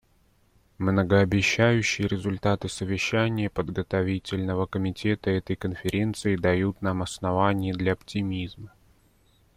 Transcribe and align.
Многообещающие 0.79 2.07
результаты 2.07 2.69
совещания 2.69 3.51
Подготовительного 3.51 4.65
комитета 4.65 5.29
этой 5.29 5.55
Конференции 5.55 6.37
дают 6.37 6.81
нам 6.81 7.03
основания 7.03 7.73
для 7.73 7.93
оптимизма. 7.93 8.73